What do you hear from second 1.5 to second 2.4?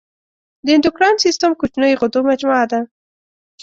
کوچنیو غدو